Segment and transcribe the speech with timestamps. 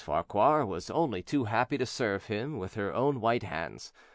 [0.03, 3.93] Farquhar was only too happy to serve him with her own white hands.